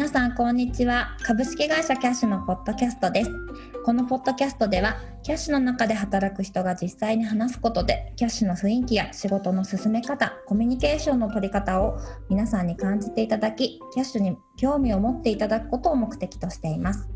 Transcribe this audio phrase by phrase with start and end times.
[0.00, 1.14] 皆さんこんにちは。
[1.22, 3.30] 株式会社キャッシュのポッドキャストです。
[3.84, 11.98] このポッドキャストではキャッシュの中で働く人が実際に話すことでキャッシュの雰囲気や仕事の進め方コミュニケーションの取り方を
[12.30, 17.06] 皆さんに感じていただきキャッシュに興味を持っていただくことを目的としています。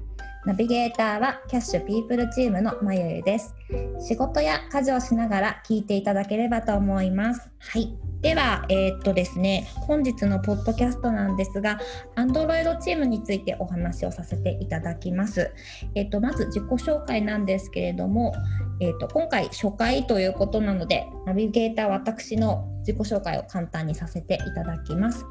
[0.45, 3.55] ナビゲーターはキャッシュピープルチームのまゆゆです
[3.99, 11.79] 仕事や家事をしながら聞いていただければと思いますはいでは、えー、っとですね、本日のポッドキャストなんですが、
[12.17, 15.53] Android チームについてお話をさせていただきます。
[15.95, 18.33] えー、っとまず自己紹介なんですけれども、
[18.81, 25.27] えー、っと今回初回ということなので、ナビゲーター私の自己紹介を簡単にさせていただきます。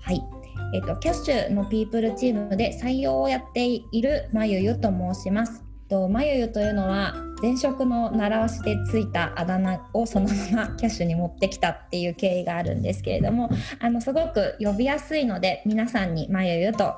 [0.00, 0.22] はい。
[0.72, 5.64] えっと、キャッシュのピープルチームで採用をやっているまゆゆと申します。
[5.88, 16.94] とまゆゆというのは前職の習わしでついたあだ名をそのままキャッシュに持ってきたっていう経緯があるんですけれどもあのすごく呼びやすいので皆さんにまゆゆと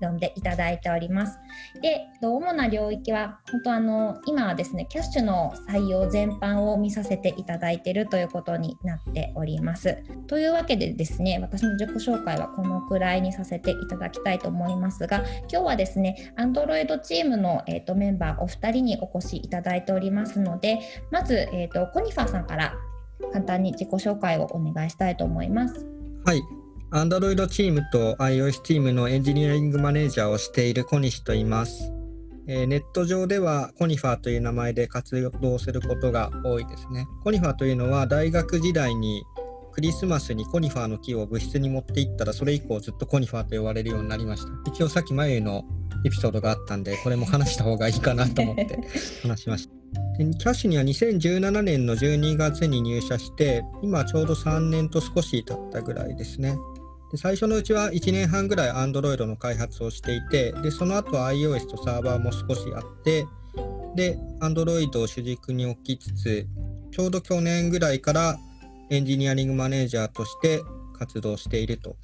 [0.00, 1.38] 呼んでいただいております。
[1.80, 9.98] で主な領域は本当あの今はですねキャッシュの採用全般を見させていただいているということになっております。
[10.26, 22.74] というわけでですね私の自己紹介はこのくらいにさせていただきたいと思いますが今日はですね Android チームの、えーと、メンバーお二人にお越しいただいておりますのでまず、えーとコニファーさんから
[23.32, 25.86] 簡単に自己紹介をお願いしたいと思います。
[26.24, 26.42] はい、
[26.90, 31.92] Android チームと iOS チームのエンジニアリングマネージャーをしている小西と言います。
[32.46, 37.06] えー、ネット上ではコニファーという名前で活動することが多いですね。
[37.24, 39.22] コニファーというのは大学時代に
[39.72, 44.70] クリスマスにコニファーの木を部室に持って行ったらそれ以降ずっとコニファーと呼ばれるようになりました。
[44.70, 45.66] 一応さっき眉の
[46.06, 48.78] エピソードがあったんでこれも話した方がいいかなと思って
[49.22, 49.74] 話しました。
[50.18, 56.56] キャッシュには2017年の12月に入社して今ちょうど3年と少し経ったぐらいですね。
[57.10, 63.26] で最初のうちは1年半ぐらい Android の開発をしていてでその後 iOS とサーバーも少しあって
[63.96, 66.46] で Android を主軸に置きつつ
[66.90, 68.38] ちょうど去年ぐらいから
[68.90, 70.60] エンジニアリングマネージャーとして
[70.98, 71.96] 活動しているという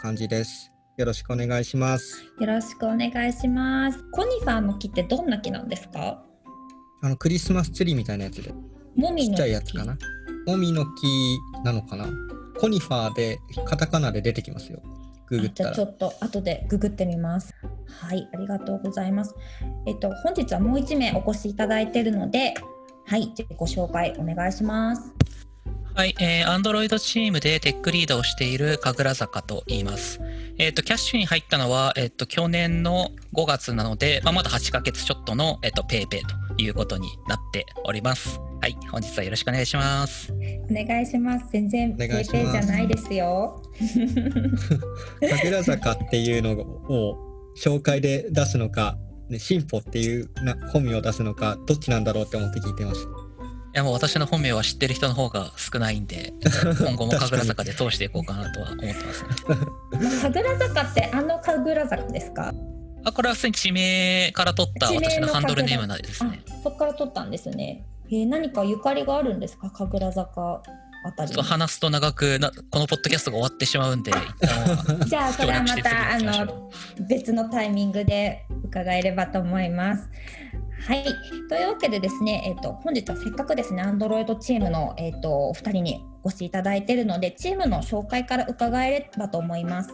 [0.00, 0.70] 感じです。
[0.96, 2.24] よろしくお願いします。
[2.40, 4.02] よろしくお願いします。
[4.12, 6.24] コニファーの木ってどんな木なんですか？
[7.02, 8.54] あのクリスマスツリーみたいなやつで。
[8.96, 9.30] もみの木。
[9.30, 9.98] ちっちゃいやつかな。
[10.46, 12.06] もみの木なのかな。
[12.58, 14.80] コニファーでカタカナで出てきますよ。
[15.26, 15.74] ググったら。
[15.74, 17.54] じゃあちょっと後でググってみます。
[17.86, 19.34] はい、ありがとうございます。
[19.86, 22.54] えっと本日はもう1名お越しいただいているので、
[23.06, 25.12] はい、自己紹介お願いします。
[25.94, 30.20] はい、えー、Android チームでテックリードをしている神楽坂と言います。
[30.58, 38.40] えっ、ー、と、 Kyash に入ったのは、えっ、ー、と、去年の5月なので、まあ、まだ8ヶ月ちょっとの、えっ、ー、と、ぺいぺいということになっております。
[38.60, 40.32] はい、本日はよろしくお願いします。
[40.32, 41.46] お願いします。
[41.52, 43.62] 全然ぺいぺいじゃないですよ。
[45.20, 47.18] 神楽坂っていうのを
[47.56, 48.96] 紹介で出すのか、
[49.28, 53.08] ね、進歩っていうな本名を出すのか、どっちなんだろうって思って聞いてました。
[53.08, 53.12] い
[53.78, 56.32] やもう私の本名は知ってる人の方が少ないんで、
[56.78, 59.28] 今後も神楽坂で通していこうかなとは思ってますね。
[60.32, 62.54] 神楽坂ってあの神楽坂ですか？
[63.04, 66.42] あこれは普通に地名から取った私のハンドルネームなんですね。
[66.62, 67.84] そこから取ったんですね。
[68.08, 69.70] えー、何かゆかりがあるんですか？
[69.70, 70.62] 神楽坂
[71.06, 74.10] あたり話すと長くなこのポッドキャストが終わってしまうんで
[75.06, 76.70] じゃあそれはまたあの
[77.06, 80.08] 別のタイミングで伺えればと思います。
[80.86, 81.04] はい、
[81.48, 89.90] というわけでですね、えーと、本日はせっかくですね Android チームの、えーと、お二人にお越しいただいているのでチームの紹介から伺えればと思います。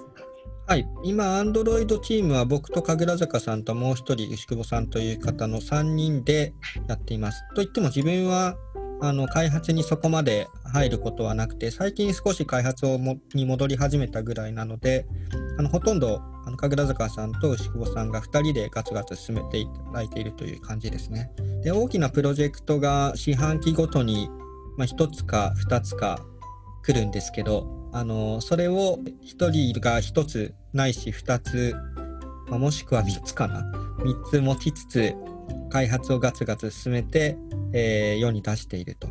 [0.66, 6.54] はい、今、アンドロイドチームは僕と神楽坂さんともう一人、牛久保さんという方の3人で
[6.86, 7.42] やっています。
[7.56, 8.56] といっても自分は
[9.02, 15.06] あの開発にそこまで入ることはなくて、最近少し開発をもに戻り始めたぐらいなので、
[15.58, 21.32] あのほとんどあの神楽坂さんと牛久保さんが2人でガツガツ進めていただいているという感じですね。
[21.62, 24.28] で大きなプロジェクトが四半期ごとに、
[24.76, 26.20] まあ、1つか2つか
[26.82, 31.74] 来るんですけど、あのそれを1人が1つないし2つ、
[32.48, 33.60] まあ、もしくは3つかな。
[33.98, 35.14] 3つ持ちつつ
[35.70, 37.36] 開発をガツガツ進めて、
[37.72, 39.08] えー、世に出していると。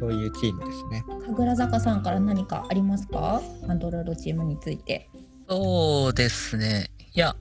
[0.00, 1.04] そういうチームですね。
[1.26, 3.40] 神楽坂さんから何かありますか？
[3.68, 5.08] アンドロイドチームについて。
[5.48, 6.90] そうですね。
[7.14, 7.36] いや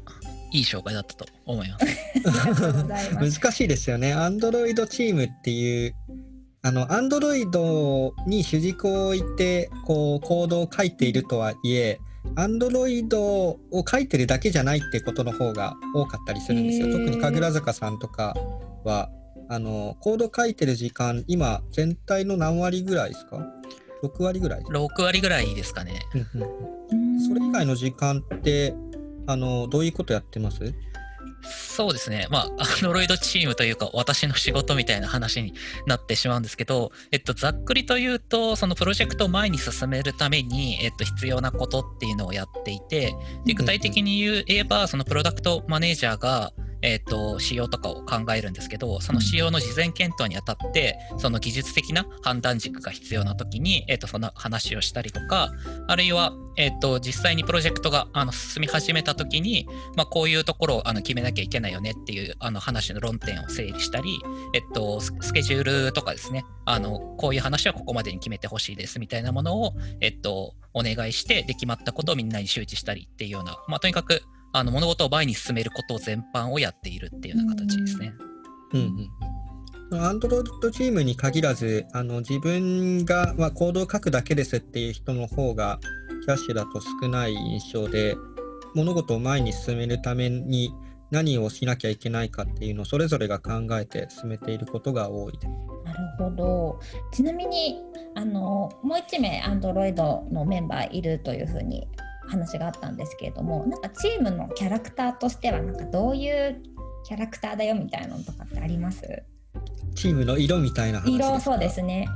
[0.51, 3.41] いい紹介だったと思 います。
[3.41, 4.13] 難しいですよね。
[4.13, 5.95] アンドロイドチームっていう
[6.65, 11.99] あの、アンドロイドに主軸を置いて、こう、コードを書いているとはいえ、
[12.35, 16.87] アンドロイドを書いてるだけじゃないってことの方が多かったりするんですよ。
[16.91, 18.35] 特に神楽坂さんとか
[18.83, 19.11] は、
[19.47, 23.37] あの、コード書いてる時間、今、全体の何割ぐらいですか
[24.03, 26.01] ?6 割ぐらい ?6 割ぐらいですかね。
[27.27, 28.73] それ以外の時間って、
[29.27, 30.73] あのどういうことやってます？
[31.45, 32.27] そうですね。
[32.29, 35.53] まあ、アンドロイドチームというか、私の仕事みたいな話に
[35.87, 43.15] なってしまうんですけど、えっと、ざっくりと言うと、そのプロジェクトを前に進めるために、えっと、必要なことっていうのをやっていて、
[43.45, 46.51] で具体的に言えば、そのプロダクトマネージャーが、
[46.85, 55.51] えっ、ー、と、仕様とかを考えるんですけど、その仕様の事前検討にあたって、その技術的な判断軸が必要な時に、えっ、ー、と、その話をしたりとか、
[55.87, 64.19] あるいは、えっ、ー、と、実際にプロジェクトがあの進み始めた時に、まあ、こういうところをあの決めなきゃいけないよねっていうあの話の論点を整理したり、
[64.53, 74.21] えっと、スケジュールとかですね、あの、こういう話はここまでに決めてほしいですみたいなものを、えっと、お願いして、で決まったことをみんなに周知したりっていうような、まあ、とにかく、
[74.57, 78.13] あの物事を前に進めること全般をやっているっていうような形ですね。
[78.73, 79.09] うん
[79.91, 80.01] うん。
[80.01, 85.79] アンドロイドチームに限らず、あの自分が、まあ、コードを書くだけですっていう人の方が
[86.25, 88.15] キャッシュだと少ない印象で、
[88.73, 90.73] 物事を前に進めるために
[91.11, 95.47] 何をしなきゃいけないかっていうのをそれぞれが考えて進めていることが多いです。
[95.83, 96.79] なるほど。
[97.11, 97.81] ちなみに
[98.15, 101.87] あのもう1名アンドロイドのメンバーいるというふうに
[102.27, 106.61] 話があったんですけれどもなんかチームのキャラクターとしてはなんかどういう
[107.05, 109.23] キャラクターだよみたいなのとかってあります？
[109.95, 112.07] チームの色みたいな色そうですね。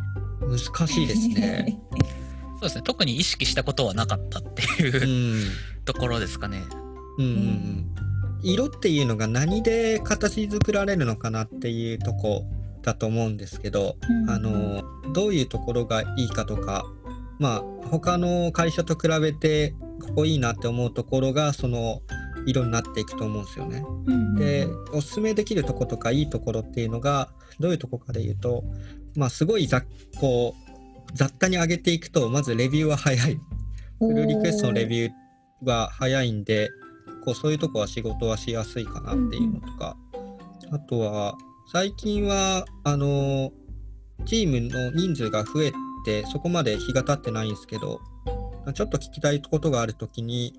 [0.41, 1.79] 難しいですね。
[2.59, 2.81] そうですね。
[2.83, 6.63] 特に意識したことはなかったっていう、うん、ところですかね。
[7.17, 7.95] うん、うん、
[8.41, 12.43] 色っていうのが何で形作られるのかなっていうとこ
[12.81, 14.83] だと思うんですけど、うん、あの
[15.13, 16.85] どういうところがいいかとか
[17.37, 19.73] まあ他の会社と比べて
[20.09, 22.01] ここいいなって思うところがその
[22.45, 23.83] 色になっていくと思うんですよね。
[24.05, 27.29] うんうん、でおすすめできるとことかいいところっていうのが
[27.59, 28.63] どういうとこかで言うと
[29.15, 29.81] まあすごいざ
[30.19, 30.69] こう
[31.13, 33.39] 雑多に上げていくとまずレビューは早い。
[33.99, 35.11] フルリクエストのレビュー
[35.65, 36.69] は早いんで
[37.25, 41.35] こうそういうとこは仕事はしやすいかなっていうのとか、うんうん、あとは
[41.71, 43.51] 最近はあの
[44.25, 45.73] チームの人数が増え
[46.05, 47.99] てそこまで日が経ってないんですけど
[48.73, 50.53] ちょっと聞きたいことがあるときに、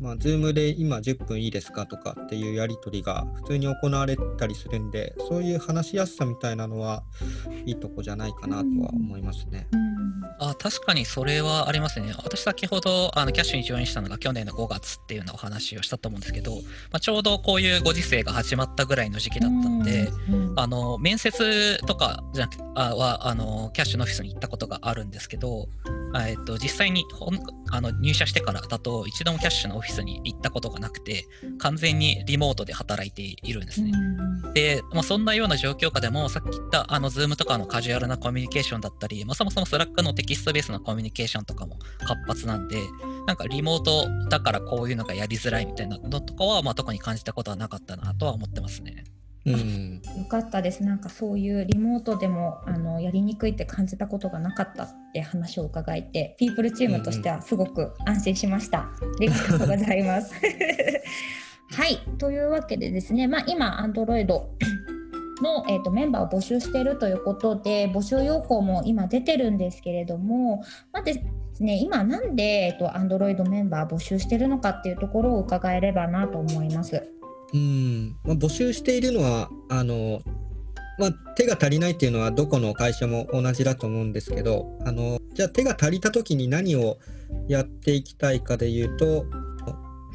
[0.00, 7.02] まあ、Zoom で今10分いいですかとかっていうやり取りが普通に行われたりするんで、そういう話しやすさみたいなのは
[7.64, 9.66] いいとこじゃないかなとは思いますね。
[9.72, 9.95] うん
[10.38, 12.14] あ確かにそれはありますね。
[12.24, 16.60] 私先ほどあのキャッシュにジョインしたのが去年の5月っていうようなお話をしたと思うんですけど、ま
[16.92, 20.10] あ、ちょうどこういうご時世が始まったぐらいの時期だったんで、
[20.56, 25.68] あの面接とかじゃあはあのキャッシュのオフィスに行ったことがあるんですけど、
[26.24, 27.04] えっと、実際に
[27.70, 31.26] あの入社してからだと一度もキャッシュのオフィスに行ったことがなくて
[31.58, 33.92] 完全にリモートで働いているんですね。
[34.54, 42.78] で、まあ、そんなような状況下でもさっき言ったあの Zoom とかのカジュアルなコミュニケーションだったり、まあ、そもそも Slack のテキストベースのコミュニケーションとかも活発なんで
[43.26, 49.04] なんかリモートだからこういうのがやりづらいみたいなのとかは、まあ、特に感じたことはなかったなとは思ってますね。
[49.44, 50.82] うん、 よかったです。
[50.82, 58.90] なんかそういうリモートでもあのやりにくいって感じたことがなかったって話を伺えてピープルチームとしてはすごく安心しました、あ
[59.20, 60.32] りがとうございます。
[61.72, 61.98] はい。
[62.18, 64.26] というわけでですね、まあ、今 Android
[65.42, 70.62] の、えーと、メンバーを募集しているということで募集要項も今出てるんですけれども、
[70.92, 77.02] まあ、ですね、今なんで、えーと、Android メンバー募集してるのかっていうところを伺えればなと思います。
[77.54, 80.20] うんまあ、募集しているのはあの、
[80.98, 86.98] まあ、手が足りないっていうのはどこの会社も同じだと思うんですけどあのじゃあ手が足りた時に何を
[87.48, 89.26] やっていきたいかでいうと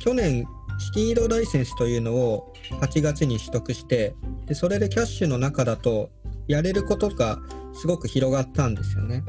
[0.01, 0.46] 去年
[0.80, 6.10] 資金移動ライセンスというのを8月に取得してでそれでキャッシュの中だと
[6.48, 7.40] やれることが
[7.74, 9.24] すごく広がったんですよね。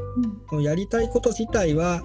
[0.51, 2.03] うん、やりたいこと自体は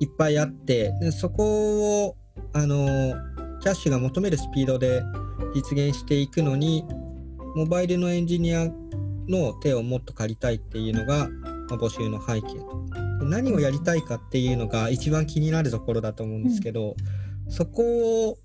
[0.00, 2.16] いっぱいあってでそこを
[2.52, 3.14] あの
[3.60, 5.02] キャッシュが求めるスピードで
[5.54, 6.84] 実現していくのに
[7.54, 8.68] モバイルのエンジニア
[9.28, 11.28] の手をもっと借りたいっていうのが、
[11.68, 12.86] まあ、募集の背景と。
[13.22, 16.96] 何をやりたいかっていうのが一番気になるところだと思うんですけど、
[17.46, 18.38] うん、そこを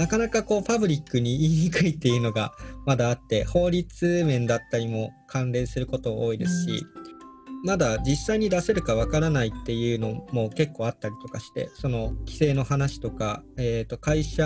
[0.00, 2.54] なかなかこうパブリックに言いにくいっていうのが
[2.86, 6.86] まだあって法律面だったりも関連すること多いですし、
[7.66, 14.42] まだ実際に出せるかわからないっていうのも結構あったりとかしてその規制の話とか、えー、と会社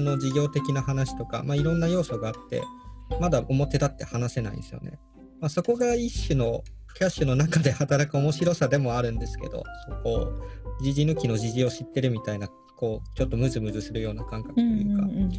[0.00, 2.62] の事業的な話とか、まあ、いろんな要素があって
[3.20, 4.98] まだ表立って話せないんですよね。
[5.42, 10.28] まあ、そこが一種のキャッシュの中で働く面白さでもあるんですけどそこを
[10.80, 15.32] 時事抜きの時事を知ってるみたいなこうちょっとムズムズするような感覚というか、うん、うん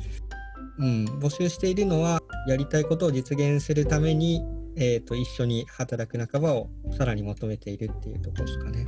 [0.80, 4.44] うん、募集しているのはやりたいことを実現するために、
[4.76, 8.86] えー、と一緒に働く仲間をさらに求めているっていうところですかね。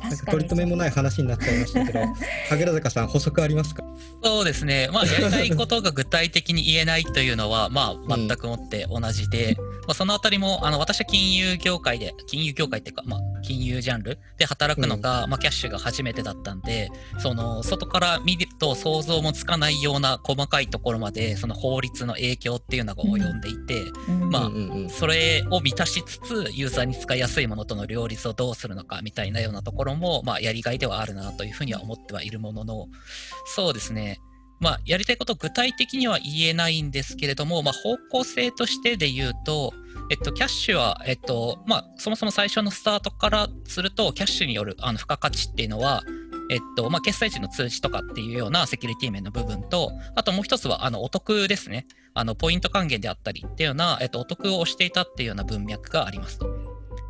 [0.00, 2.00] なんか取り留めもない話になっちゃいましたけど、
[2.50, 3.84] 神楽坂さん補足ありますか？
[4.22, 4.88] そうですね。
[4.92, 24.30] まあ、やりたいことが具体的に言えないというのは、まあ、全くもって同じで、まあ、そのあたりも、あの、私は金融業界で、金融業界っていうか、まあ、金融ジャンルで働くのが、まあ、キャッシュが初めてだったんで、その、外から見ると想像もつかないような細かいところまで、その法律の影響っていうのが及んでいて、うん。
[24.30, 24.90] まあうんうんうん。
[24.90, 32.88] それを満たしつつ、ユーザーに使いやすいものとの両立をどうするのかみたいなようなところも、まあ、やりがいではあるなというふうには思ってはいるものの、
[33.46, 34.20] そうですね。
[34.60, 39.72] まあ、やりたいこと具体的には言えないんですけれども、まあ、方向性としてで言うと、
[40.10, 46.02] えっと、キャッシュは、えっと、まあ、そもそも最初のスタートからすると、キャッシュによるあの付加価値っていうのは、
[46.50, 51.86] えっと、まあ、決済時の通知とかっていうようなセキュリティ面の部分と、あともう一つは、あの、お得ですね。
[52.14, 56.46] あの、ポイント還元であったりっていうような、えっと、お得をしていたっていうような文脈がありますと。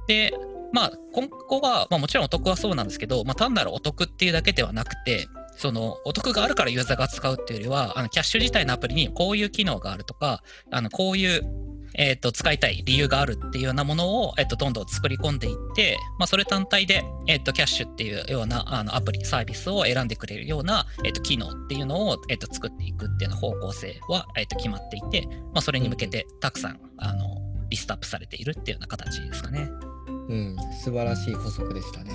[0.09, 0.33] で、
[0.73, 5.29] まあ、今後は、まあ、もちろんお得はそうなんですけど、まあ、単なるお得っていうだけではなくて、
[5.59, 11.43] その、お得があるからユーザーが使うっていうよりは、あの、キャッシュ自体のアプリにこういう機能があるとか、あの、こういう、
[11.95, 27.39] えっ、と、使いたい理由があるっていうようなものを、えっ、と、どんどん作り込んでいって、まあ、それ単体で、えっ、と、キャッシュっていうような、あの、アプリ、サービスを選んでくれるような、えっ、と、機能っていうのを、えっ、と、作っていくっていうような方向性は、えっ、と、決まっていて、まあ、それに向けて、たくさん、あの、
[27.69, 29.69] リストアップされているっていうような形ですかね。
[30.29, 32.13] うん、素晴らしい補足でしたね。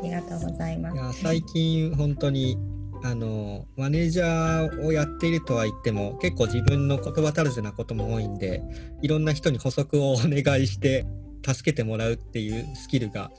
[0.00, 1.20] ありがとうございます。
[1.20, 2.56] 最近本当に
[3.02, 8.62] あのマネージャーをやっているとは言っても結構自分の言葉足らずなことも多いんで
[9.02, 11.06] いろんな人に補足をお願いして
[11.46, 13.30] 助けてもらうっていうスキルが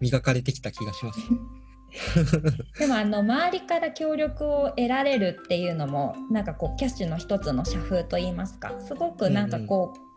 [0.00, 1.20] 磨かれてきた気がします。
[2.78, 10.10] でもあの周りから協力を得られるっていうのもなんかこうキャッシュの一つの社風といいますかすごくなんかこう、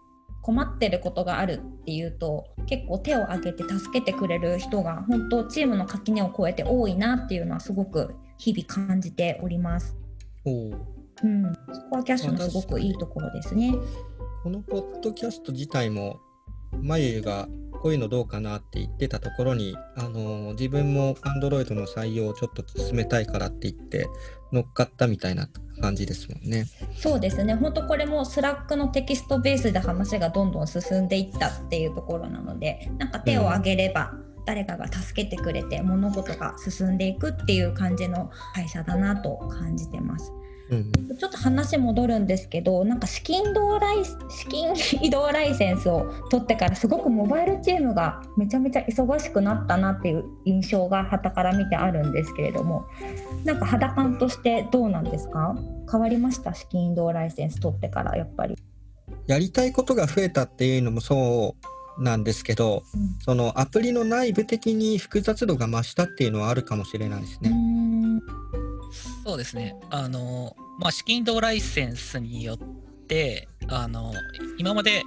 [0.43, 9.95] 困ってることがあるっていうと結構手を挙げて助けてくれる人が本当チームの垣根を越えて多いなっていうのはすごく日々感じております。
[10.45, 10.77] おー
[11.23, 13.73] うん、そこはキャッシュのすごくいいところですね。
[14.43, 16.19] このポッドキャスト自体も
[16.81, 17.47] まゆゆが
[17.81, 24.07] こういうのどうかなって言ってたところに、あの自分も Android の採用をちょっと進めたいからって言って
[24.51, 25.47] 乗っかったみたいな
[25.81, 26.65] 感じですもんね。
[26.95, 34.13] そうですね本当これも Slack のテキストベースで話がどんどん進んでいったっていうところなのでなんか手を挙げれば
[34.45, 40.31] 誰かが助けてくれて物事が進んでいくっていう感じの会社だなと感じてます。
[40.71, 44.73] うんちょっと話戻るんですけどなんか資金移動ライ資金
[45.05, 52.85] 移動ライセンスを取ってからすごくモバイルチームがめちゃめちゃ忙しくなったなっていう印象が傍から見てあるんですけれども
[53.43, 55.55] なんか肌感としてどうなんですか？
[55.91, 56.53] 変わりました？
[56.53, 58.57] 資金移動ライセンス取ってからやっぱり。
[59.27, 67.49] やりたいことが増えたっていうのもそうなんですけど、うんそのアプリの内部的に複雑度が増したっていうのはあるかもしれないですね。
[67.49, 68.21] ん
[69.25, 69.75] そうですね。
[69.89, 72.57] あの、まあ、資金移動ライセンスによっ
[73.07, 74.13] て、あの、
[74.57, 75.03] 今まで、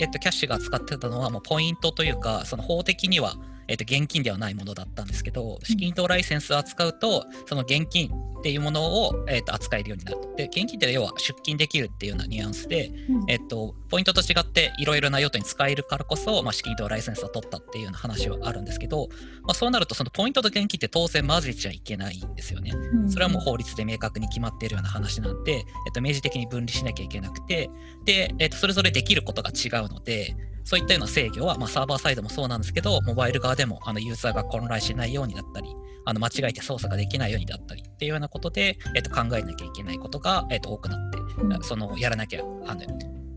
[0.00, 3.34] えっと、キャッシュが使ってたのは、もうポイントというか、その法的には、
[3.70, 8.10] えっと、現金ではないものだったんですけど、資金移動ライセンスを扱うと、その現金
[8.40, 10.18] っていうものを、えっと、扱えるようになる。
[10.36, 12.90] で、現金って要は出金できるっていうようなニュアンスで、
[13.28, 19.08] えっと、ポイントと違っていろいろな用途に使えるからこそ、まあ、資金移動ライセンスを取ったっていうような話はあるんですけど、
[19.42, 22.72] まあ、そうなるとそのポイントと現金って当然混ぜちゃいけないんですよね。
[23.08, 27.70] それはもう法律で明確に決まっているような話なんで、えっと、明示的に分離しなきゃいけなくて、
[28.04, 30.34] で、えっと、それぞれできることが違うので、
[30.70, 35.74] そういったような制御は、まあ、サーバーサイドもそうなんですけど、モバイル側でもあのユーザーが混乱しないようにだったり、
[36.04, 41.62] あの間違えて操作ができないようにだったりっていうようなことで、えっと、考えなきゃいけないことが、えっと、多くなって、うん。
[41.64, 42.82] そのやらなきゃ、あの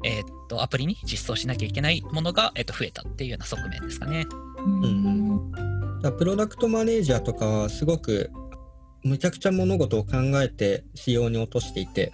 [0.04, 4.28] えっと、アプリに実装しなきゃいけないものが、えっと、増えたっていうような側面ですかね。
[4.60, 5.52] うん。
[6.16, 8.30] プロダクトマネージャーとかはすごく
[9.04, 12.12] むちゃくちゃ物事を考えて仕様に落としていて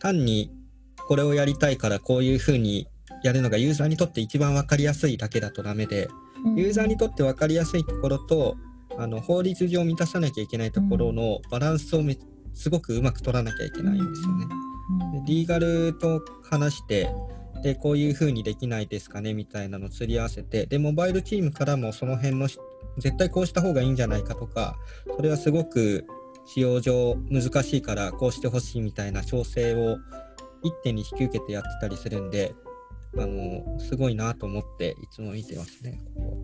[0.00, 0.50] 単に
[1.06, 2.88] これをやりたいからこういうふうに
[3.24, 6.08] やるのがユーザーにとって一番分かりやすいだけだとダメで
[6.56, 8.56] ユーザーにとって分かりやすいところと
[8.98, 12.18] あの法律上満たさなきゃいけないところのバランスをめ
[12.52, 14.46] すごくうまく取らなきゃいけないんですよね。
[15.14, 17.10] でリーガルと話して
[17.62, 22.58] でこういう風にできないですかねみたいなのを釣り合わせてでモバイルチームからもその辺のし
[22.98, 24.76] 絶対こうした方がいいんじゃないかとか
[25.16, 26.06] それはすごく
[26.44, 29.96] 使用上難しいからこうしてほしいみたいな調整を
[30.62, 32.54] 一手に引き受けてやってたりするんで
[33.18, 36.00] あのすごいなと思っていつも見てますね。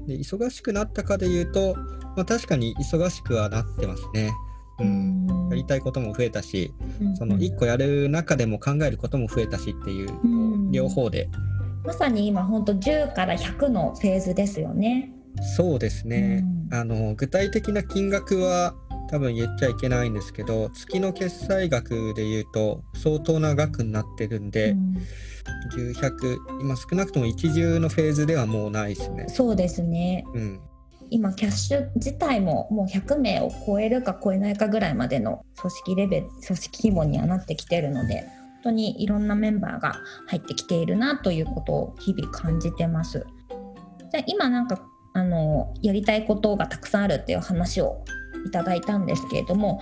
[0.07, 1.75] で忙しくなったかで言うと、
[2.17, 4.33] まあ、確かに忙しくはなってますね。
[4.79, 6.73] うん、やりたいことも増えたし、
[7.19, 10.73] その1個やる中でも考えることも増えたしっていう、うん。
[10.73, 11.29] 両方で。
[11.85, 15.13] まさに今本当10から100のフェーズですよね。
[15.57, 16.79] そうですね、うん。
[16.79, 18.75] あの具体的な金額は
[19.11, 24.97] 多分言っちゃいけないんですけど月の決済額で言うと相当な額になってるんで、うん
[25.75, 29.27] 10、100今少なくとも一重のフェーズではもうないですね。
[29.29, 30.61] そうですねうん、
[31.11, 38.31] 今キャッシュ自体ももう100名を超えるか超えないかぐらいまでの組織レベル組織規模にはなってきてるので本
[38.65, 43.27] 当にいろんなメンバーが入ってきているなということを日々感じてます。
[44.13, 48.05] じゃあ今なんかあのやりたいことがたくさんあるっていう話を
[48.47, 49.81] いただいたんですけれども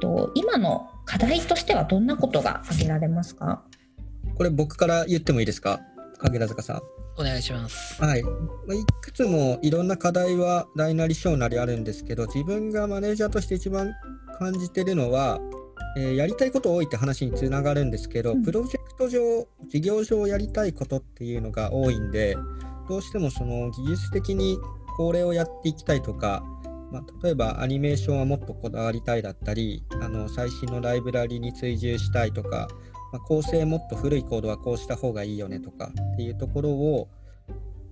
[0.00, 3.64] と今の課題としてはどんなことが挙げられますか？
[4.36, 5.80] これ僕から言ってもいいですか？
[6.18, 6.80] 神楽坂さん。
[7.18, 8.02] お願いします。
[8.02, 8.30] はい、ま
[8.70, 13.94] あいくつもいろんな課題は大なり小なりあるんですけど自分がマネージャーとして一番
[14.38, 15.40] 感じてるのは、
[15.96, 22.36] えーやりたいこと多いって話につながるんですけど、うんプロジェクト上事業上やりたいことっていうのが多いんで
[22.88, 24.58] どうしてもその技術的に
[24.98, 26.42] これをやっていきたいとか、
[26.92, 32.68] まあ、例えばアニメーションはもっとこだわりたいだったりあの最新のライブラリに追従したいとか、
[33.12, 37.08] まあ、構成もっと古いコードはこうした方がいいよねとかっていうところを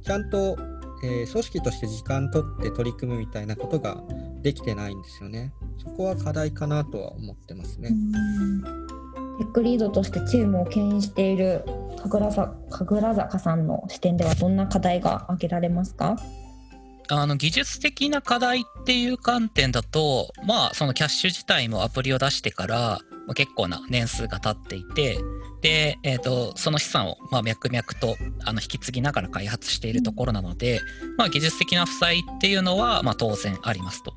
[0.02, 0.56] ちゃんと、
[1.02, 4.02] えー組織として時間取って取り組むみたいなことが
[4.42, 5.52] できてないんですよね。
[5.83, 7.90] そこは課題かなとは思ってますね。
[9.38, 11.64] テックリードとしてチームを牽引している
[11.99, 16.16] 神楽坂神楽坂さんの視点ではどんな課題が挙げられますか？
[17.09, 25.19] あの技術的な課題っていう観点だと、まあ、そのキャッシュ自体もアプリを出してから、まあ結構な年数が経っていて、
[25.64, 30.83] で、えー、とその資産を、まあ、脈々とあの引き継ぎながら開発しているところなので、
[31.16, 34.12] まあ、技術的な負債っていうのは、まあ、当然ありますと。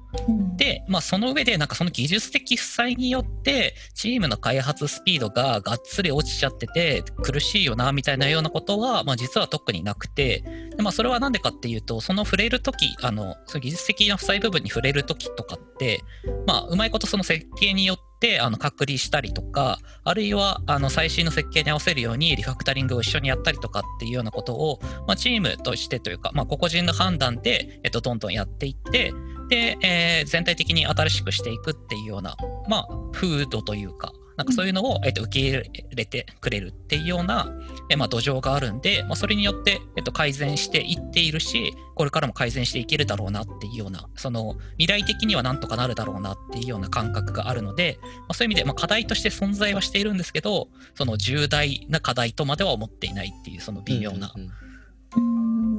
[0.57, 10.43] で、まあ、その上で、なんかその技術的負債によって、チームの開発スピードががっつり落ちちゃってて、苦しいよな、みたいなようなことは、まあ、実は特になくて、
[10.75, 16.01] でまあ、それはなんでかっていうと、その触れるとき、あの、その技術的な負債部分に触れるときとかって、
[16.45, 29.13] まあ、うまいことその設計によって、あの、隔離したりとか、あるいは、あの、最新の設計に合わせるようにリファクタリングを一緒にやったりとかっていうようなことを、まあ、チームとしてというか、まあ、個々人の判断で、えっと、どんどんやっていって、
[29.49, 32.35] で、えー全体的に新しくしていくっていうような、
[32.67, 37.51] まあ、風土というか、なんかそういうのを、えっと、受け入れてくれるっていうような、
[37.89, 54.31] えまあ、土壌があるんで、まあ、それによって、えっと、改善していっているし、これからも改善していけるだろうなっていうような、その未来的にはなんとかなるだろうなっていうような感覚があるので、まあ、そういう意味で、まあ、課題として存在はしているんですけど、その重大な課題とまでは思っていないっていう、その微妙な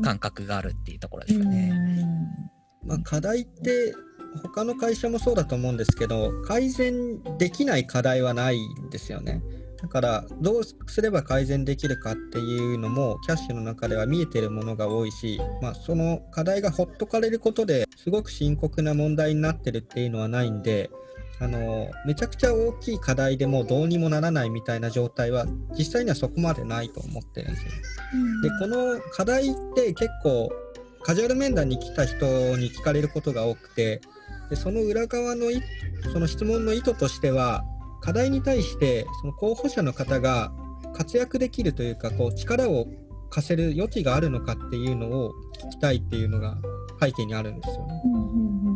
[0.03, 1.73] 感覚があるっていうところですかね。
[2.85, 3.94] まあ、課題って
[4.43, 9.43] 他の会社もそうだと思うんですけど改善できない課題はないんですよね
[9.81, 20.91] だからどうすれば改善できるかっていうのもキャッシュの中では見えてるものが多いし、まあ、その課題がほっとかれることですごく深刻な問題になってるっていうのはないんで
[21.41, 27.71] あのめちゃくちゃ大きい課題でもどうにもならないみたいな状態は実際にはそこまでないと思ってるんですよ。
[28.43, 30.51] でこの課題って結構
[31.03, 34.01] カジュアル面談に来た人に聞かれることが多くて
[34.51, 35.63] でその裏側のい
[36.13, 37.65] その質問の意図としては
[38.01, 40.53] 課題に対してその候補者の方が
[40.95, 42.87] 活躍できるというかこう力を
[43.31, 46.57] 貸せる余地があるのかっていうのを聞きたいっていうのが
[47.01, 48.03] 背景にあるんですよね。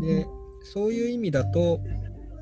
[0.07, 0.27] で
[0.65, 1.81] そういう意味だと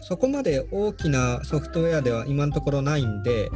[0.02, 3.50] そこまで大きなソフトウェアでは今のところないんで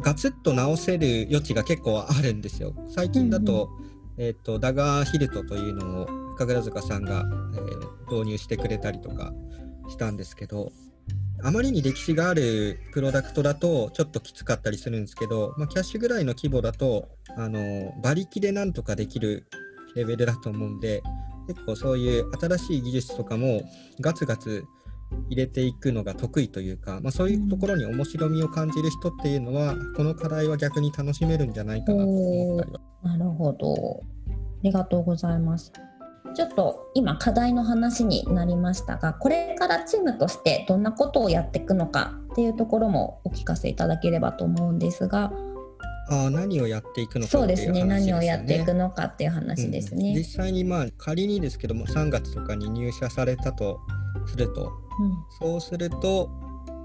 [0.00, 2.72] ガツッと直せる余地が結構あるんですよ。
[2.88, 3.68] 最近だと,、
[4.16, 7.24] えー、とダガーヒルトというのを神楽塚さんが、
[7.54, 9.32] えー導入してくれたりとか
[9.88, 10.72] したんですけど
[11.44, 19.46] あまりに歴史があるプロダクトだとちょっときつかったりするんですけど、まあ、キャッシュぐらいの規模だとあの馬力でなんとかできる
[19.94, 21.02] レベルだと思うんで
[21.46, 23.62] 結構そういう新しい技術とかも
[24.00, 24.64] ガツガツ
[25.30, 32.80] 入れていくのが得意というか、まあ、そういうところに面白みを感じる人っていうのはこの課題は逆に楽しめるんじゃないかなと思ったりは。
[33.04, 34.02] なるほど。
[34.34, 35.72] ありがとうございます。
[36.34, 45.32] ちょっと今課題の話になりましたが、これからチームとしてどんなことをやっていくのかっていうところもお聞かせいただければと思うんですが、
[46.10, 47.84] あー何をやっていくのかそうっていう話ですね。
[47.84, 50.24] 何をやっていくののかっていう話ですうん実ね。
[50.24, 53.80] 際にまあ仮にですけども3月とかに入社されたと
[54.26, 54.72] すると
[55.38, 56.30] そうすると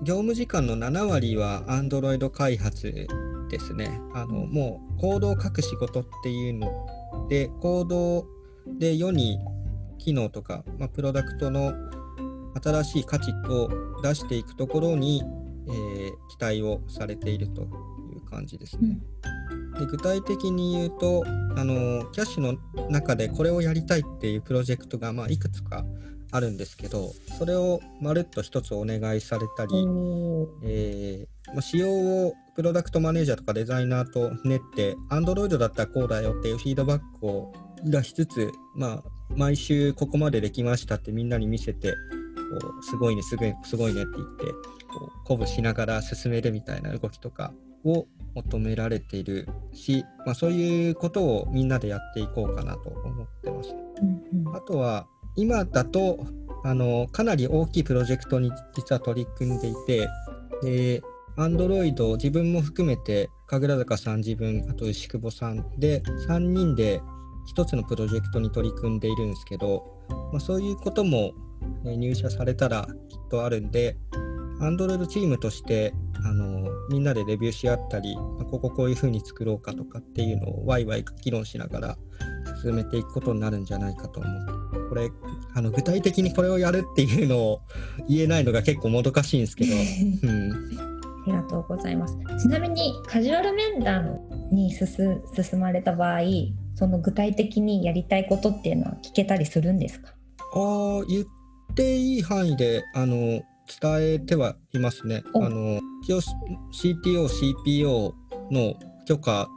[0.03, 3.07] 業務時間の7割は Android 開発
[3.49, 8.25] ですねあのもうコードを書く仕事っていうのでコード
[8.67, 9.39] で世に
[9.97, 11.73] 機能とか、まあ、プロダクトの
[12.61, 13.69] 新しい価値を
[14.01, 15.23] 出していくところに、
[15.67, 17.65] えー期待をされているとい
[18.17, 18.99] う感じですね。
[19.25, 19.43] うん
[19.79, 21.23] で具体的に言うと
[21.55, 25.83] あのキャッシュの中でこれをやりたいっていうプロジェクトが、まあ、いくつか
[26.31, 29.71] あるんですけどそれをまるっと一つお願いされたり、
[30.63, 37.53] えーまあ、仕様をプロダクトマネージャーとかデザイナーと練って Android だったらこうだよっていうフィードバックを
[37.85, 39.03] 出しつつ、まあ、
[39.35, 41.91] 毎週ここまでできましたってみんなに見せて
[42.59, 53.75] こうすごいねすごいすごいねって言ってこう鼓舞しながら進めるみたいな動きとかを求められているし、まあ、そういうことをみんなでやっていこうかなと思ってます。
[54.01, 56.25] うんうんあとは今だと
[56.63, 60.07] あのかなり大きいプロジェクトに実は取り組んでいて
[60.61, 61.01] で
[61.37, 67.01] Android 自分も含めて神楽坂さん自分あと牛久保さんで3人で
[67.55, 69.83] 1つのプロジェクトに取り組んでいるんですけど、
[70.31, 71.33] まあ、そういうことも
[71.85, 73.97] えー入社されたらきっとあるんで
[74.61, 81.97] Android チームとしてあのみんなでレビューし合ったり、まあこここういう風に作ろうかとかっていうのをワイワイ議論しながら
[82.61, 84.89] 進めていくことになるんじゃないかと思う。
[84.89, 85.09] これ
[85.53, 87.61] あの具体的にこれをやるっていうのを
[88.07, 92.17] 言えないのが結構もどかしいんですけど、 うん、ありがとうございます。
[92.41, 94.19] ちなみにカジュアル面談
[94.51, 96.21] に進進まれた場合、
[96.83, 100.13] その具体的にやりたいことっていうのは聞けたりするんですか？
[100.53, 101.25] あー言っ
[101.75, 103.43] ていい範囲であの伝
[104.15, 105.23] えてはいますね。
[105.33, 106.19] あおの一応
[106.73, 108.11] CTO、CPO
[108.51, 108.73] の
[109.07, 109.47] 許可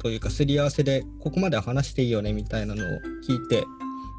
[0.00, 2.86] というかすり合わせでここまでは話していいよねみたいなのを
[3.28, 3.64] 聞いて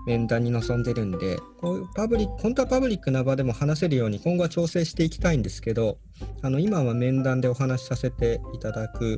[0.05, 5.97] 面談に臨んでるんでこういうパブリック本当はパブリックな場でも話せるように今後は調整していきたいんですけど
[6.43, 9.17] あの今は面談でお話しさせていただく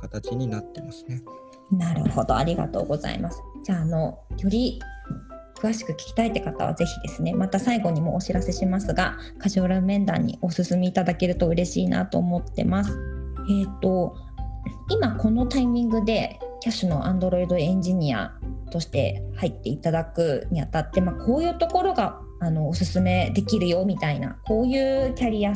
[0.00, 1.22] 形になってますね。
[1.72, 3.42] なるほど、ありがとうございます。
[3.64, 4.80] じゃあ、あの、より
[5.60, 12.98] 詳しく聞きたいって方はぜひですね、また最後にもお知らせしますが、カジュアル面談にお進みいただけると嬉しいなと思ってます。
[13.50, 14.16] えっ、と、
[14.90, 18.32] 今このタイミングでキャッシュの Android エンジニア
[18.70, 25.52] として入っていただくにあたって、まあ、こういうところがあのおすすめできるよみたいな、こういうキャリア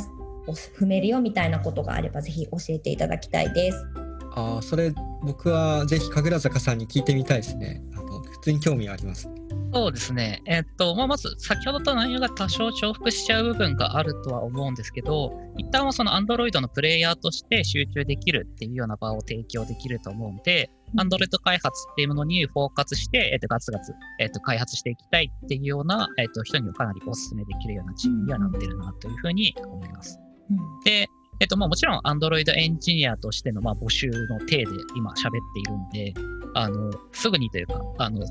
[0.46, 4.03] を踏めるよみたいなことがあれば、ぜひ教えていただきたいです。
[4.36, 4.92] ああそれ
[5.22, 7.82] 僕はぜひ神楽坂さんに聞いてみたいですね。
[7.94, 9.28] あの普通に興味あります。
[9.72, 10.40] そうですね。
[10.46, 30.20] えっと、まあ、まず、先ほどと内容が多少重複しちゃう部分があるとは思うんですけど、一旦はその Android のプレイヤーとして集中できるっていうような場を提供できると思うので、Android 開発っていうものにフォーカスして、えっと、ガツガツ、えっと、開発していきたいっていうような、えっと、人にはかなりお勧めできるようなチームにはなってるなというふうに思います。
[30.50, 31.08] うんで、
[31.40, 36.14] えっと、まあ、もちろん Android エンジニアとしてのまあ募集の体で今喋っているんで、
[36.54, 38.24] あの、すぐにというか、あの、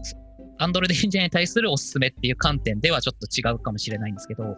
[0.59, 4.49] Android エンジニアに対するおすすめっていう観点ではちょっと違うかもしれないんですけど、ま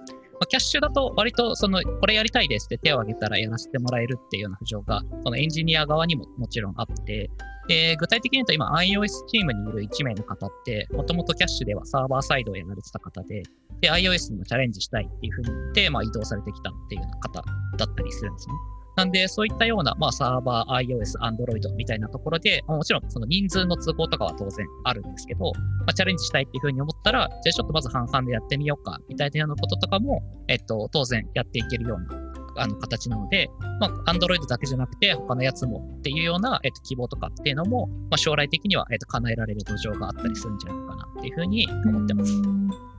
[0.44, 7.30] あ、キャッシュだと割とその、これやりたいですって手を挙げたらやらせてもらえるっていうような浮上が、そのエンジニア側にももちろんあって、
[7.68, 13.44] で、具体的に言うと今 iOS チームにいる1名の方って、もともとキャッシュではサーバーサイドをやられてた方で、
[13.82, 17.42] で、iOS にもチャレンジしたいっていうふうに言って、まあ移動されてきたっていうような方
[17.78, 18.54] だったりするんですね。
[18.96, 32.25] なんで、そういったような、まあ、サーバー、iOS、Android みたいなところで、もちろん、その人数の都合とかは当然あるんですけど、まあ、チャレンジしたいっていうふうに思ったら、じゃあちょっとまず半々でやってみようか、みたいなようなこととかも、えっと、当然やっていけるような、
[32.56, 42.32] あの、形なので、まあ、Android だけじゃなくて、他のやつもっていうような、えっと、希望とかっていうのも、まあ、将来的には、えっと、叶えられる土壌があったりするんじゃないかなっていうふうに思ってます。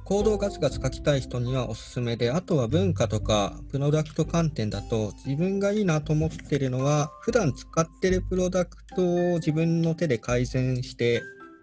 [0.05, 11.23] コードをガツガツ書きたい人にはおすすめで、あとは文化とかプロダクト観点だと、自分がいいなと思ってるのは、普段使ってるプロダクトを自分の手で改善して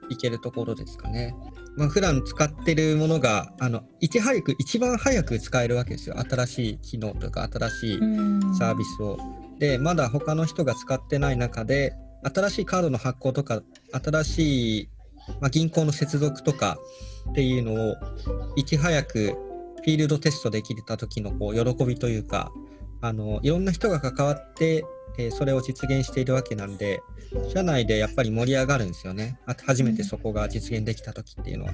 [0.10, 1.34] いけるところですかね。
[1.76, 6.20] まあ、普段使ってるものが、あの、いち早く、一番早く使えるわけですよ。
[6.20, 8.00] 新しい機能とか、新しい
[8.58, 9.18] サービスを。
[9.60, 14.90] で、まだ他の人が使ってない中で、新しいカードの発行とか、新しい、
[15.42, 16.78] まあ、銀行の接続とか
[17.32, 17.96] っていうのを、
[18.56, 19.36] いち早く
[19.84, 22.52] フィールドテストできた時のこう喜びというか、
[23.02, 24.86] あのいろんな人が関わって、
[25.18, 27.02] えーそれを実現しているわけなんで、
[27.54, 29.40] 社内でやっぱり盛り上がるんですよね。
[29.66, 31.74] 初めてそこが実現できた時っていうのは。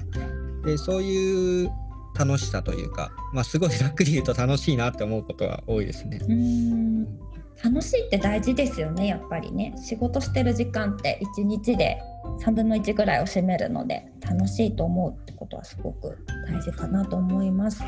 [0.64, 1.70] で、そういう
[2.18, 6.18] 楽しさというか、まあ、すごいざっくり言うと楽しいなって思うことは多いですね。
[6.28, 7.30] うん
[7.62, 12.00] 楽しいって大事ですよねやっぱりね仕事してる時間って1日で
[12.42, 16.16] 3分の1ぐらいを占めるので楽しいと思うってことはすごく
[16.48, 17.82] 大事かなと思います。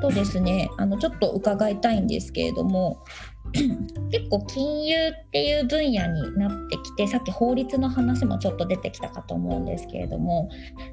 [0.00, 3.04] とですねあのちょっと伺いたいんですけれども
[4.10, 10.48] 結構金融っていう分野になってきてさっき法律の話もちょっと出てきたかと思うんですけれども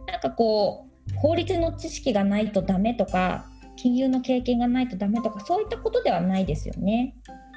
[0.07, 3.45] なんかこう法律の知識がないとダメとか
[3.77, 7.15] 金融の経験がないとダメとかそういったことではないですよね。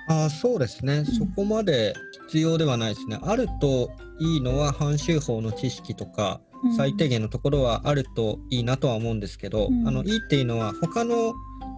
[0.09, 1.94] あそうですね、そこまで
[2.26, 3.18] 必要ではないですね。
[3.22, 6.40] あるといいのは慣習法の知識とか、
[6.76, 11.35] 最低限のところはあるといいなとは思うんですけど、うん、あのいいっていうのは他の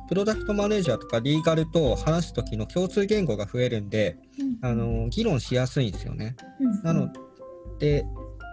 [0.09, 4.17] プロダクトマネージャーとかリーガルと話す時の共通言語が増えるんで、
[4.63, 6.37] うん、あの議論しやすいんですよね。
[6.61, 7.09] うん、なの
[7.79, 8.05] で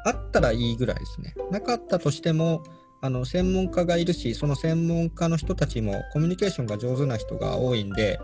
[0.06, 1.34] あったらいいぐらいですね。
[1.52, 2.64] なかったとしても
[3.02, 8.20] あの専門家がいるしその専門家の人たちもコミュニケーションが上手な人が多いんで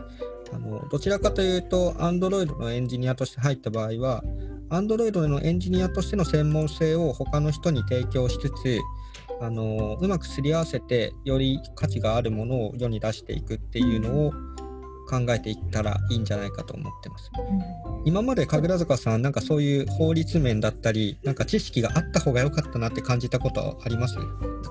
[0.53, 4.23] あのどちらかというと Android のエンジニアとして入った場合は
[4.69, 8.79] Android のエンジニアとしての専門性を他の人に提供しつつ
[9.39, 14.33] あのうまくすり合わせてより価値があるものを世に出していくっていうのを
[15.07, 17.31] 考えていったらいいんじゃないかと思ってます。
[17.35, 24.15] うん、今まで神楽坂さんなんかそういう法律面だったりなんか知識があった方が良かったなって感じたことはあります？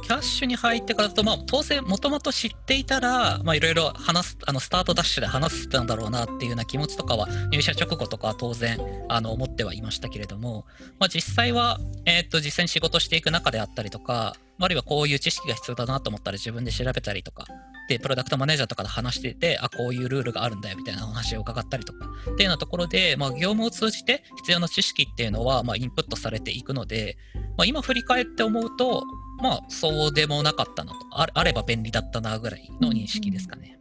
[0.02, 10.66] キャッシュに入ってからだと、まあ、当然もともと知っていたらいろいろ話すあのスタートダッシュで話してたんだろうなっていうような気持ちとかは入社直後とかは当然あの思ってはいましたけれども、
[10.98, 17.44] まあ、実際は、えー、っと実際に仕事していく中であったりとかあるいはこういう知識が必要だなと思ったら自分で調べたりとか、
[17.88, 27.16] で、プロダクトマネージャーとかと話してて、あ、こういうルールがあるんだよみたいな話を伺ったりとか、っていうようなところで、まあ、業務を通じて必要な知識っていうのは、まあ、インプットされていくので、
[27.56, 29.02] まあ、今振り返って思うと、
[29.42, 33.75] まあ、そうでもなかったなと、あれば便利だったなぐらいの認識ですかね。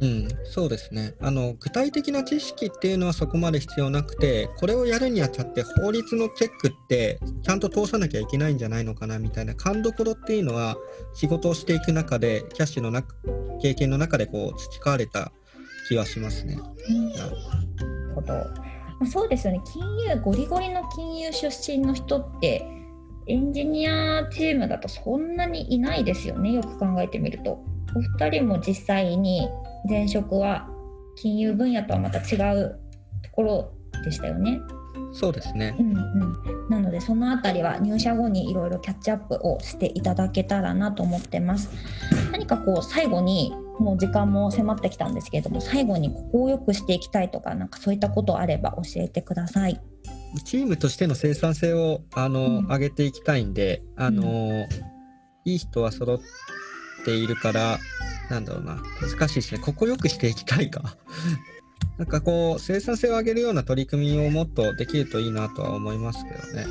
[0.00, 1.14] うん、そうですね。
[1.20, 10.76] あの具体的な知識っていうのはそこまで必要なくてこれをやるにあたって法律のチェックってちゃんと通さなきゃいけないんじゃないのかなみたいな勘どころっていうのは
[11.14, 13.14] 仕事をしていく中でキャッシュの中
[13.60, 15.32] 経験の中でこう培われた
[15.88, 16.56] 気はしますね。
[16.56, 17.36] なる
[18.14, 18.34] ほど。
[19.06, 19.60] そうですよね。
[19.72, 22.64] 金融ゴリゴリの金融出身の人って
[23.26, 26.52] エンジニアチームだとそんなにいないですよね。
[26.52, 27.64] よく考えてみると。
[27.94, 29.48] お二人も実際に
[29.88, 30.68] 前職は
[31.16, 32.78] 金融分野とはまた違う
[33.22, 33.72] ところ
[34.04, 34.60] でしたよね。
[35.12, 41.70] そうですね、うんうん、なのでそのあたりは入社後にいろいろキャッチアップをしていただけたらなと思ってます。
[42.30, 49.80] 何かこう最後にもう時間も迫ってきたんですけれども最後にここを良くしていきたいとかなんかそういったことあれば教えてください。
[50.44, 54.66] チームとしての生産性をあの、うん、上げていきたいんであの、うん、
[55.46, 56.20] いい人は揃っ
[57.04, 57.78] ているから
[58.30, 59.60] なんだろうな、難しいですね。
[59.60, 60.96] ここよくしていきたいか。
[61.96, 66.66] なんかこう、生産性を上げるような取り組みをもっとできるといいなとは思いますけどね。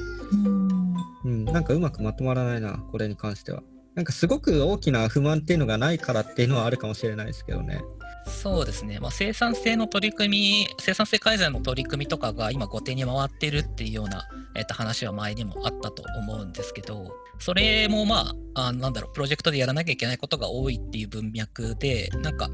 [1.25, 3.63] うん、なんかうまくまとまらないな、これに関しては。
[3.95, 7.81] なんかすごく大きな不満っていうのがないからっていうのはあるかもしれないですけどね。
[8.27, 22.49] そうですね、まあ、生産性の取り組み、生産性改善の取り組みとかが今、後手に回ってるっていうような、えー、と話は前にもあったと思うんですけど、それもまあ、あなんだろう、プロジェクトでやらなきゃいけないことが多いっていう文脈で、なんか、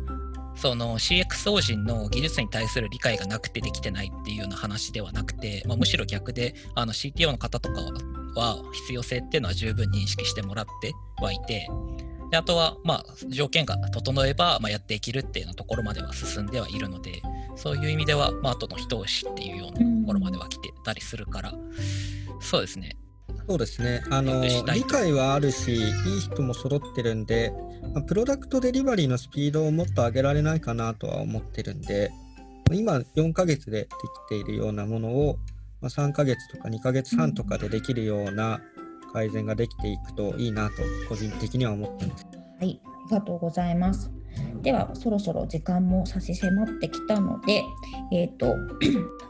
[0.56, 7.82] その CXO 人の技術に対する理解がなくてできてないっていうような話ではなくて、まあ、むしろ逆であの CTO の方とか
[8.36, 11.68] は必要性っていうのは十分認識してもらってはいて
[12.34, 17.22] であとは、まあ、条件が整えば、まあ、やっていけるっていうところまでは進んではいるので、
[17.56, 21.54] そういう意味では、まあ後の一押しっていうようなところまでは来てたりするから、
[22.40, 22.98] そうですね。
[23.48, 24.04] そうですね。
[24.10, 27.54] あの理解はあるし、いい人も揃ってるんで、
[27.94, 32.10] まあ、プロダクトデリバリーのスピードをもっと上げられないかなとは思ってるんで、
[32.72, 33.90] 今4ヶ月ででき
[34.30, 35.38] ているようなものを、
[35.82, 38.60] まあ、3ヶ月とか2ヶ月半とかでできるような
[39.14, 40.76] 改善ができていくといいなと
[41.08, 42.28] 個人的には思ってます。
[42.60, 44.12] はい、ありがとうございます。
[44.62, 47.64] ではそろそろ時間も差し迫ってきたので、
[48.12, 48.56] えっ、ー、と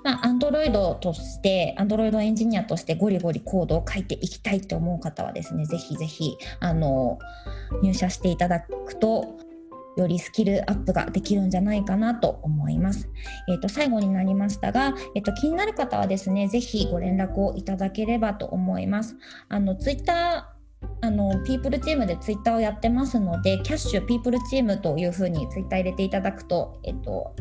[0.03, 7.19] まあ Android として Android エンジニアとしてゴリゴリコードを書いていきたいと思う方はですね、ぜひぜひあの
[7.81, 9.37] 入社していただくと
[9.97, 13.09] よりスキルアップができるんじゃないかなと思います。
[13.49, 19.15] えー、と最後になりましたが、えー、と気になる方はですね、ぜひご連絡をいただければと思います。
[19.49, 20.53] あのツイッター
[21.01, 27.33] あのピープルチームでツイッターをやってますので、キャッシュピープルチームというふうにツイッター入れていただくと、えっと、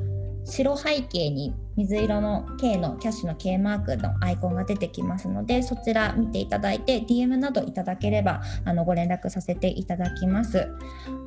[0.44, 10.68] 白背景に水色の K のキャッシュの K マークのアイコンが出てきますのでそちら見ていただいて DM などいただければあのご連絡させていただきます。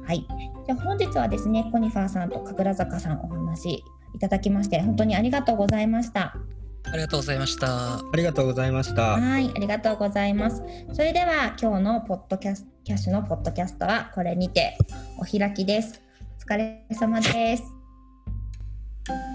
[0.06, 0.28] はい、
[0.66, 6.36] じゃ本日はですねコニファーさんと神楽坂さんお話いただきまして本当にありがとうございました。
[6.92, 7.96] ありがとうございました。
[7.96, 9.02] ありがとうございました。
[9.14, 10.62] はい、ありがとうございます。
[10.94, 14.78] それでは今日のポッドキャスキャッシュのポッドキャストはこれにて
[15.18, 16.02] お開きです。
[16.38, 17.75] お疲れ様です。
[19.08, 19.35] Thank